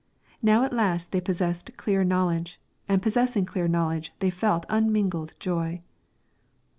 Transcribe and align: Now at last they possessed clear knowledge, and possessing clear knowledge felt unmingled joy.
Now 0.41 0.63
at 0.65 0.73
last 0.73 1.11
they 1.11 1.21
possessed 1.21 1.77
clear 1.77 2.03
knowledge, 2.03 2.59
and 2.89 3.03
possessing 3.03 3.45
clear 3.45 3.67
knowledge 3.67 4.11
felt 4.31 4.65
unmingled 4.67 5.35
joy. 5.39 5.79